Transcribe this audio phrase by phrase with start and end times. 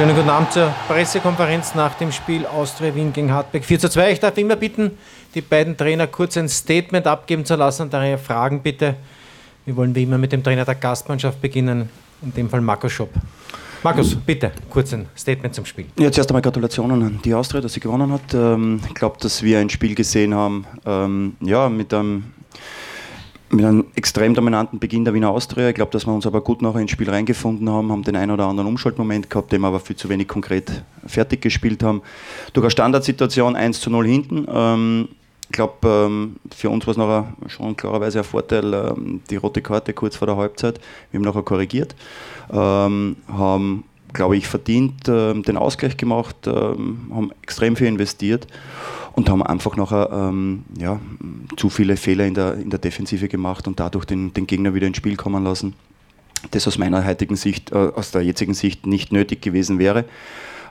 [0.00, 4.12] Schönen guten Abend zur Pressekonferenz nach dem Spiel Austria Wien gegen Hartberg 4 zu 2.
[4.12, 4.92] Ich darf immer bitten,
[5.34, 8.94] die beiden Trainer kurz ein Statement abgeben zu lassen und daher Fragen bitte.
[9.66, 11.90] Wir wollen wie immer mit dem Trainer der Gastmannschaft beginnen,
[12.22, 13.10] in dem Fall Markus Schopp.
[13.82, 15.84] Markus, bitte, kurz ein Statement zum Spiel.
[15.98, 18.32] Ja, zuerst einmal Gratulationen an die Austria, dass sie gewonnen hat.
[18.32, 22.24] Ähm, ich glaube, dass wir ein Spiel gesehen haben, ähm, ja, mit einem
[23.50, 25.68] mit einem extrem dominanten Beginn der Wiener Austria.
[25.68, 28.30] Ich glaube, dass wir uns aber gut nachher ins Spiel reingefunden haben, haben den einen
[28.30, 32.02] oder anderen Umschaltmoment gehabt, den wir aber viel zu wenig konkret fertig gespielt haben.
[32.52, 34.46] Durch eine Standardsituation 1 zu 0 hinten.
[34.48, 35.08] Ähm,
[35.46, 39.62] ich glaube, ähm, für uns war es nachher schon klarerweise ein Vorteil, ähm, die rote
[39.62, 40.80] Karte kurz vor der Halbzeit.
[41.10, 41.96] Wir haben nachher korrigiert,
[42.52, 43.82] ähm, haben,
[44.12, 48.48] glaube ich, verdient den Ausgleich gemacht, haben extrem viel investiert
[49.12, 51.00] und haben einfach nachher ähm, ja,
[51.56, 54.86] zu viele Fehler in der, in der Defensive gemacht und dadurch den, den Gegner wieder
[54.86, 55.74] ins Spiel kommen lassen.
[56.52, 60.04] Das aus meiner heutigen Sicht, äh, aus der jetzigen Sicht nicht nötig gewesen wäre.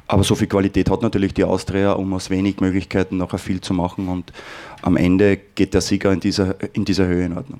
[0.08, 3.76] Aber so viel Qualität hat natürlich die Austria, um aus wenig Möglichkeiten nachher viel zu
[3.76, 4.08] machen.
[4.08, 4.34] Und
[4.82, 7.60] am Ende geht der Sieger in dieser, in dieser Höhe in Ordnung.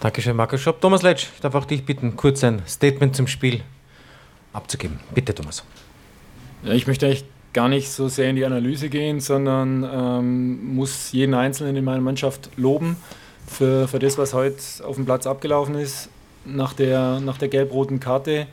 [0.00, 0.80] Dankeschön, Markus Schopp.
[0.80, 3.62] Thomas Letsch, ich darf auch dich bitten, kurz ein Statement zum Spiel
[4.52, 4.98] abzugeben.
[5.14, 5.62] Bitte, Thomas.
[6.64, 11.12] Ja, ich möchte echt gar nicht so sehr in die Analyse gehen, sondern ähm, muss
[11.12, 12.96] jeden Einzelnen in meiner Mannschaft loben
[13.46, 16.10] für, für das, was heute auf dem Platz abgelaufen ist,
[16.44, 18.46] nach der, nach der gelb-roten Karte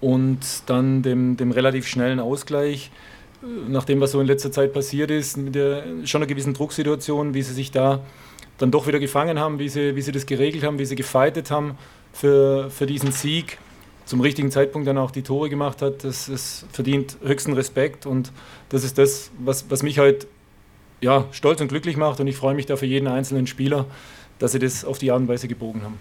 [0.00, 2.90] und dann dem, dem relativ schnellen Ausgleich.
[3.68, 7.32] Nach dem, was so in letzter Zeit passiert ist, mit der schon einer gewissen Drucksituation,
[7.32, 8.00] wie sie sich da
[8.58, 11.50] dann doch wieder gefangen haben, wie sie, wie sie das geregelt haben, wie sie gefeitet
[11.50, 11.78] haben
[12.12, 13.58] für, für diesen Sieg
[14.10, 18.32] zum richtigen Zeitpunkt dann auch die Tore gemacht hat, das, das verdient höchsten Respekt und
[18.68, 20.26] das ist das, was, was mich halt
[21.00, 23.86] ja, stolz und glücklich macht und ich freue mich da für jeden einzelnen Spieler,
[24.40, 25.96] dass sie das auf die Art und Weise gebogen haben.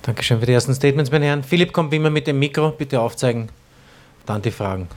[0.00, 1.44] Dankeschön für die ersten Statements, meine Herren.
[1.44, 3.50] Philipp kommt wie immer mit dem Mikro, bitte aufzeigen.
[4.24, 4.88] Dann die Fragen.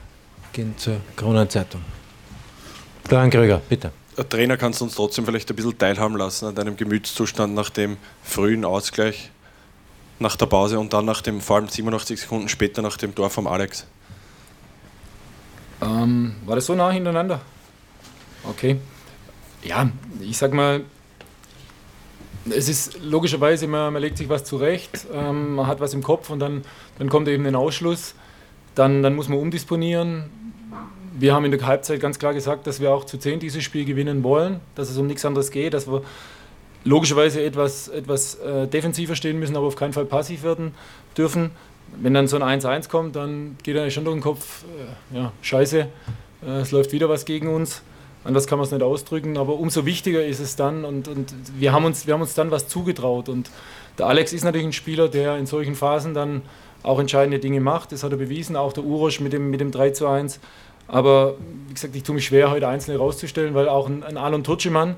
[0.54, 1.81] Gehen zur Kronenzeitung.
[3.04, 3.92] Florian Kröger, bitte.
[4.18, 7.70] Der Trainer kannst du uns trotzdem vielleicht ein bisschen teilhaben lassen an deinem Gemütszustand nach
[7.70, 9.31] dem frühen Ausgleich
[10.20, 13.30] nach der Pause und dann nach dem, vor allem 87 Sekunden später nach dem Tor
[13.30, 13.86] vom Alex?
[15.81, 17.42] Ähm, war das so nah hintereinander?
[18.44, 18.78] Okay.
[19.64, 19.90] Ja,
[20.22, 20.86] ich sag mal,
[22.50, 26.30] es ist logischerweise, man, man legt sich was zurecht, ähm, man hat was im Kopf
[26.30, 26.64] und dann,
[27.00, 28.16] dann kommt eben ein Ausschluss.
[28.75, 30.30] Dann, dann muss man umdisponieren.
[31.18, 33.86] Wir haben in der Halbzeit ganz klar gesagt, dass wir auch zu 10 dieses Spiel
[33.86, 36.04] gewinnen wollen, dass es um nichts anderes geht, dass wir
[36.85, 40.73] logischerweise etwas, etwas äh, defensiver stehen müssen, aber auf keinen Fall passiv werden
[41.18, 41.51] dürfen.
[41.97, 44.63] Wenn dann so ein 1-1 kommt, dann geht er schon durch den Kopf,
[45.12, 45.88] äh, ja, scheiße,
[46.45, 47.81] äh, es läuft wieder was gegen uns.
[48.24, 51.74] Anders kann man es nicht ausdrücken, aber umso wichtiger ist es dann und, und wir,
[51.74, 53.29] haben uns, wir haben uns dann was zugetraut.
[53.29, 53.51] Und
[54.00, 56.41] der Alex ist natürlich ein Spieler, der in solchen Phasen dann
[56.81, 57.91] auch entscheidende Dinge macht.
[57.91, 60.40] Das hat er bewiesen, auch der Urosch mit dem, mit dem 3 zu 1.
[60.88, 61.35] Aber
[61.68, 64.95] wie gesagt, ich tue mich schwer, heute Einzelne rauszustellen, weil auch ein, ein Alon Tutschemann,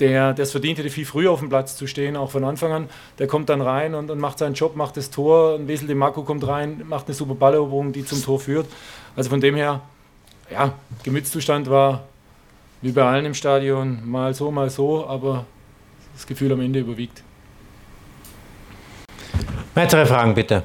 [0.00, 2.88] der es verdient hätte, viel früher auf dem Platz zu stehen, auch von Anfang an.
[3.18, 5.56] Der kommt dann rein und, und macht seinen Job, macht das Tor.
[5.56, 8.66] Ein Wesel de Marco kommt rein, macht eine super Balleroberung, die zum Tor führt.
[9.14, 9.80] Also von dem her,
[10.50, 10.72] ja,
[11.02, 12.04] Gemütszustand war
[12.80, 15.46] wie bei allen im Stadion, mal so, mal so, aber
[16.14, 17.22] das Gefühl am Ende überwiegt.
[19.74, 20.62] Weitere Fragen bitte.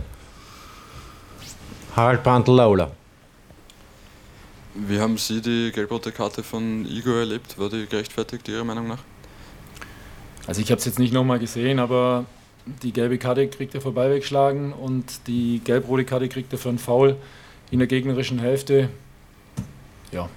[1.95, 2.91] Harald Brandl-Laula.
[4.73, 7.57] Wie haben Sie die gelb-rote Karte von Igor erlebt?
[7.57, 8.99] War die gerechtfertigt Ihrer Meinung nach?
[10.47, 12.25] Also ich habe es jetzt nicht nochmal gesehen, aber
[12.81, 16.79] die gelbe Karte kriegt er vorbei wegschlagen und die gelb-rote Karte kriegt er für einen
[16.79, 17.17] Foul
[17.69, 18.89] in der gegnerischen Hälfte.
[20.11, 20.29] Ja.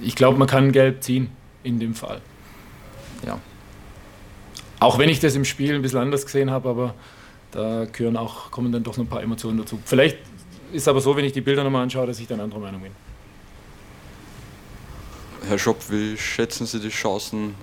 [0.00, 1.30] Ich glaube, man kann gelb ziehen
[1.64, 2.20] in dem Fall.
[3.26, 3.40] Ja.
[4.78, 6.94] Auch wenn ich das im Spiel ein bisschen anders gesehen habe, aber
[7.50, 9.80] da gehören auch, kommen dann doch noch ein paar Emotionen dazu.
[9.84, 10.18] Vielleicht
[10.72, 12.92] ist aber so, wenn ich die Bilder nochmal anschaue, dass ich dann anderer Meinung bin.
[15.48, 17.54] Herr Schopp, wie schätzen Sie die Chancen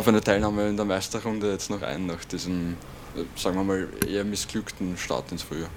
[0.00, 2.76] auf eine Teilnahme in der Meisterrunde jetzt noch ein, nach diesem,
[3.14, 5.68] äh, sagen wir mal, eher missglückten Start ins Frühjahr?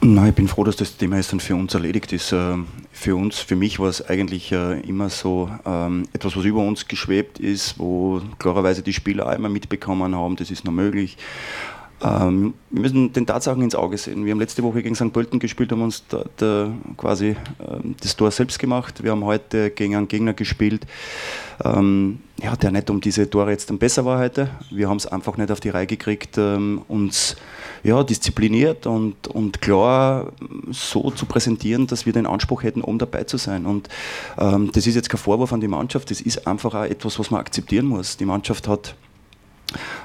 [0.00, 2.32] Nein, ich bin froh, dass das Thema jetzt dann für uns erledigt ist.
[2.32, 2.56] Äh,
[2.90, 6.88] für uns, für mich war es eigentlich äh, immer so ähm, etwas, was über uns
[6.88, 11.18] geschwebt ist, wo klarerweise die Spieler auch immer mitbekommen haben, das ist noch möglich.
[12.02, 14.24] Ähm, wir müssen den Tatsachen ins Auge sehen.
[14.24, 15.12] Wir haben letzte Woche gegen St.
[15.12, 19.02] Pölten gespielt, haben uns da, da quasi ähm, das Tor selbst gemacht.
[19.02, 20.86] Wir haben heute gegen einen Gegner gespielt,
[21.62, 24.48] ähm, ja, der nicht um diese Tore jetzt dann besser war heute.
[24.70, 27.36] Wir haben es einfach nicht auf die Reihe gekriegt, ähm, uns
[27.82, 30.32] ja, diszipliniert und, und klar
[30.70, 33.66] so zu präsentieren, dass wir den Anspruch hätten, um dabei zu sein.
[33.66, 33.90] Und
[34.38, 37.30] ähm, das ist jetzt kein Vorwurf an die Mannschaft, das ist einfach auch etwas, was
[37.30, 38.16] man akzeptieren muss.
[38.16, 38.94] Die Mannschaft hat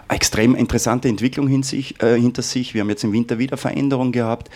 [0.08, 2.74] extrem interessante Entwicklung sich, äh, hinter sich.
[2.74, 4.50] Wir haben jetzt im Winter wieder Veränderungen gehabt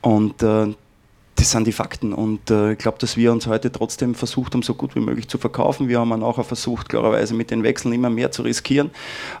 [0.00, 0.74] und äh,
[1.36, 4.62] das sind die Fakten und äh, ich glaube, dass wir uns heute trotzdem versucht haben,
[4.62, 5.88] so gut wie möglich zu verkaufen.
[5.88, 8.90] Wir haben auch versucht, klarerweise mit den Wechseln immer mehr zu riskieren,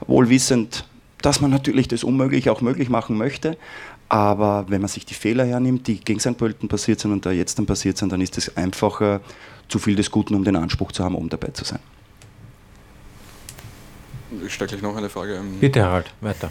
[0.06, 0.84] wohl wissend,
[1.22, 3.56] dass man natürlich das Unmögliche auch möglich machen möchte.
[4.08, 6.36] Aber wenn man sich die Fehler hernimmt, die gegen St.
[6.36, 9.20] Pölten passiert sind und da jetzt dann passiert sind, dann ist es einfach äh,
[9.68, 11.80] zu viel des Guten, um den Anspruch zu haben, oben dabei zu sein.
[14.46, 15.34] Ich stelle gleich noch eine Frage.
[15.34, 16.50] Ähm, Bitte, Harald, weiter.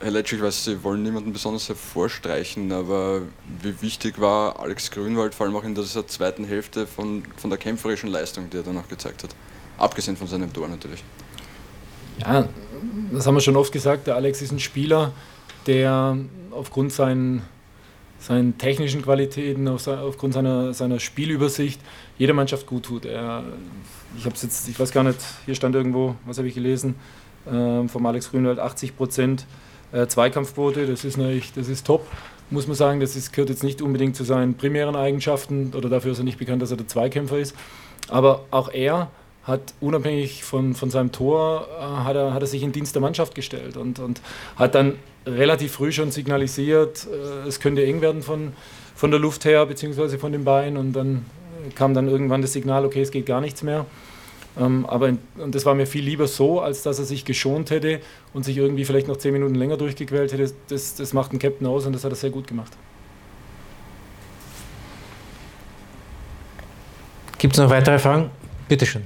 [0.00, 3.22] Herr Letsch, ich weiß, Sie wollen niemanden besonders hervorstreichen, aber
[3.62, 7.58] wie wichtig war Alex Grünwald, vor allem auch in dieser zweiten Hälfte von, von der
[7.58, 9.30] kämpferischen Leistung, die er dann noch gezeigt hat?
[9.78, 11.04] Abgesehen von seinem Tor natürlich.
[12.18, 12.48] Ja,
[13.12, 14.08] das haben wir schon oft gesagt.
[14.08, 15.12] Der Alex ist ein Spieler,
[15.66, 16.16] der
[16.50, 17.42] aufgrund seinen,
[18.22, 21.80] seinen technischen Qualitäten, aufgrund seiner, seiner Spielübersicht
[22.18, 23.04] jeder Mannschaft gut tut.
[23.04, 23.42] Er,
[24.16, 26.94] ich habe jetzt, ich weiß gar nicht, hier stand irgendwo, was habe ich gelesen,
[27.46, 29.46] äh, vom Alex Grünwald 80 Prozent
[29.92, 32.06] äh, Zweikampfquote, das ist natürlich, das ist top,
[32.50, 33.00] muss man sagen.
[33.00, 36.38] Das ist, gehört jetzt nicht unbedingt zu seinen primären Eigenschaften oder dafür ist er nicht
[36.38, 37.56] bekannt, dass er der Zweikämpfer ist.
[38.08, 39.10] Aber auch er
[39.44, 43.02] hat unabhängig von, von seinem Tor, äh, hat, er, hat er sich in Dienst der
[43.02, 44.20] Mannschaft gestellt und, und
[44.56, 48.52] hat dann relativ früh schon signalisiert, äh, es könnte eng werden von,
[48.94, 51.24] von der Luft her, beziehungsweise von den Beinen und dann
[51.74, 53.86] kam dann irgendwann das Signal, okay, es geht gar nichts mehr.
[54.60, 57.70] Ähm, aber in, und das war mir viel lieber so, als dass er sich geschont
[57.70, 58.00] hätte
[58.34, 60.52] und sich irgendwie vielleicht noch zehn Minuten länger durchgequält hätte.
[60.68, 62.72] Das, das macht ein Captain aus und das hat er sehr gut gemacht.
[67.38, 68.30] Gibt es noch weitere Fragen?
[68.68, 69.02] Bitte schön.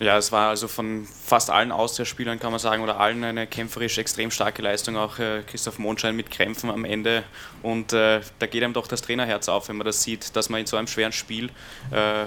[0.00, 3.98] Ja, es war also von fast allen Austria-Spielern, kann man sagen, oder allen eine kämpferisch
[3.98, 4.96] extrem starke Leistung.
[4.96, 7.22] Auch äh, Christoph Mondschein mit Krämpfen am Ende.
[7.62, 10.60] Und äh, da geht einem doch das Trainerherz auf, wenn man das sieht, dass man
[10.60, 11.50] in so einem schweren Spiel
[11.90, 12.24] äh,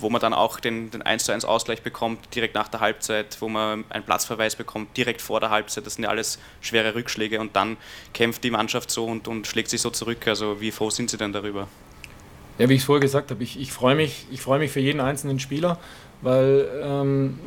[0.00, 3.36] wo man dann auch den, den 1 zu 1 Ausgleich bekommt, direkt nach der Halbzeit,
[3.40, 5.86] wo man einen Platzverweis bekommt, direkt vor der Halbzeit.
[5.86, 7.76] Das sind ja alles schwere Rückschläge und dann
[8.14, 10.26] kämpft die Mannschaft so und, und schlägt sich so zurück.
[10.26, 11.68] Also wie froh sind Sie denn darüber?
[12.58, 15.00] Ja, wie ich es vorher gesagt habe, ich, ich freue mich, freu mich für jeden
[15.00, 15.78] einzelnen Spieler,
[16.22, 17.38] weil ähm,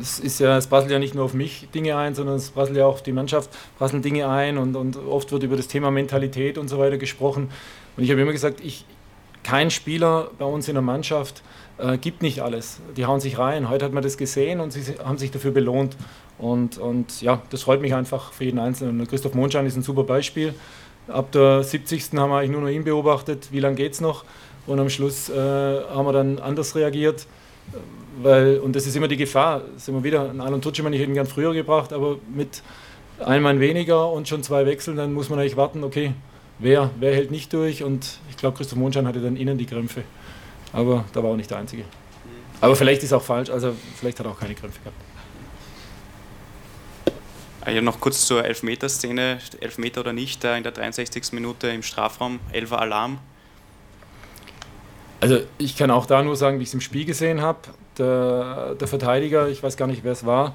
[0.00, 2.76] es ist ja, es prasselt ja nicht nur auf mich Dinge ein, sondern es prasselt
[2.76, 5.90] ja auch auf die Mannschaft, prasseln Dinge ein und, und oft wird über das Thema
[5.90, 7.50] Mentalität und so weiter gesprochen.
[7.96, 8.84] Und ich habe immer gesagt, ich,
[9.42, 11.42] kein Spieler bei uns in der Mannschaft
[11.78, 12.80] äh, gibt nicht alles.
[12.96, 13.68] Die hauen sich rein.
[13.68, 15.96] Heute hat man das gesehen und sie haben sich dafür belohnt.
[16.38, 19.06] Und, und ja, das freut mich einfach für jeden Einzelnen.
[19.06, 20.54] Christoph Mondschein ist ein super Beispiel.
[21.08, 22.10] Ab der 70.
[22.14, 24.24] haben wir eigentlich nur noch ihn beobachtet, wie lange geht es noch.
[24.66, 27.26] Und am Schluss äh, haben wir dann anders reagiert.
[28.22, 29.62] Weil, und das ist immer die Gefahr.
[29.76, 32.62] Ist immer wieder, ein Alan Tutschemann, ich hätte ihn gern früher gebracht, aber mit
[33.18, 36.12] einem Mann weniger und schon zwei Wechseln, dann muss man eigentlich warten, okay,
[36.58, 37.82] wer, wer hält nicht durch.
[37.82, 40.02] Und ich glaube, Christoph Mondschein hatte dann innen die Krämpfe
[40.76, 41.84] aber da war auch nicht der Einzige.
[42.60, 44.96] Aber vielleicht ist auch falsch, also vielleicht hat er auch keine Krämpfe gehabt.
[47.62, 51.32] Ah, ja, noch kurz zur Elfmeterszene, Elfmeter oder nicht, in der 63.
[51.32, 53.18] Minute im Strafraum, 11 Alarm.
[55.20, 57.58] Also ich kann auch da nur sagen, wie ich es im Spiel gesehen habe.
[57.98, 60.54] Der, der Verteidiger, ich weiß gar nicht, wer es war,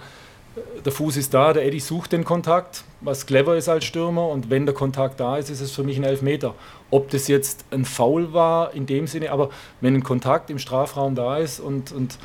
[0.83, 4.49] der Fuß ist da, der Eddie sucht den Kontakt, was clever ist als Stürmer und
[4.49, 6.55] wenn der Kontakt da ist, ist es für mich ein Elfmeter.
[6.89, 9.49] Ob das jetzt ein Foul war in dem Sinne, aber
[9.79, 12.17] wenn ein Kontakt im Strafraum da ist und, und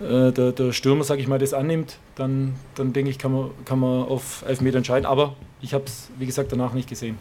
[0.00, 3.50] äh, der, der, Stürmer, sage ich mal, das annimmt, dann, dann denke ich, kann man,
[3.64, 5.06] kann man auf Elfmeter entscheiden.
[5.06, 7.18] Aber ich habe es, wie gesagt, danach nicht gesehen.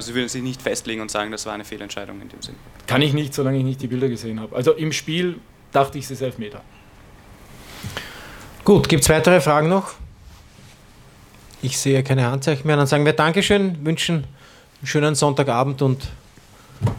[0.00, 2.54] Also Sie würden sich nicht festlegen und sagen, das war eine Fehlentscheidung in dem Sinn?
[2.86, 4.56] Kann ich nicht, solange ich nicht die Bilder gesehen habe.
[4.56, 5.38] Also im Spiel
[5.72, 6.62] dachte ich, es ist Elfmeter.
[8.64, 9.92] Gut, gibt es weitere Fragen noch?
[11.60, 12.78] Ich sehe keine Handzeichen mehr.
[12.78, 14.24] Dann sagen wir Dankeschön, wünschen
[14.78, 16.08] einen schönen Sonntagabend und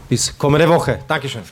[0.08, 1.00] bis kommende Woche.
[1.08, 1.42] Dankeschön.